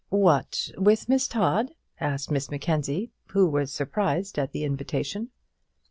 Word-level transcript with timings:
"What, 0.09 0.71
with 0.79 1.07
Miss 1.07 1.27
Todd?" 1.27 1.75
asked 1.99 2.31
Miss 2.31 2.49
Mackenzie, 2.49 3.11
who 3.27 3.47
was 3.47 3.71
surprised 3.71 4.39
at 4.39 4.51
the 4.51 4.63
invitation. 4.63 5.29